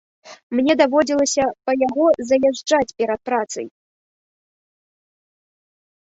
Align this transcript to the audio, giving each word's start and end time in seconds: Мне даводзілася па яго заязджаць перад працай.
Мне 0.59 0.73
даводзілася 0.81 1.43
па 1.67 1.71
яго 1.87 2.05
заязджаць 2.29 2.95
перад 3.01 3.19
працай. 3.29 3.69